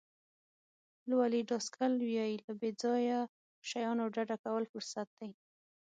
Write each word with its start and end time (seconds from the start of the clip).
لولي 1.09 1.41
ډاسکل 1.49 1.91
وایي 2.01 2.35
له 2.45 2.51
بې 2.59 2.69
ځایه 2.81 3.19
شیانو 3.69 4.05
ډډه 4.15 4.37
کول 4.43 4.63
فرصت 4.71 5.07
دی. 5.19 5.31